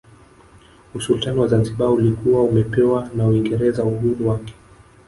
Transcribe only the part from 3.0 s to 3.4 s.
na